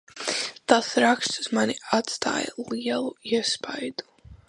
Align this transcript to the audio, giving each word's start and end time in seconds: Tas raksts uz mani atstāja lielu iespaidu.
Tas 0.71 0.89
raksts 1.03 1.43
uz 1.43 1.51
mani 1.59 1.77
atstāja 1.99 2.67
lielu 2.73 3.15
iespaidu. 3.37 4.13